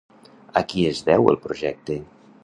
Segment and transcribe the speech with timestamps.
[0.61, 1.99] A qui es deu el projecte?